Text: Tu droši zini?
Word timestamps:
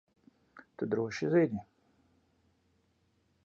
Tu 0.79 0.87
droši 0.93 1.29
zini? 1.35 1.61